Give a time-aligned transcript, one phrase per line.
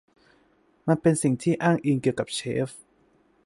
[0.87, 2.69] มันเป็นสิ่งที่อ้างอิงเกี่ยวกับเชฟ